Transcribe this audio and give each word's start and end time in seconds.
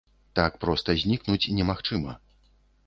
Так 0.39 0.57
проста 0.63 0.95
знікнуць 1.03 1.51
немагчыма. 1.61 2.21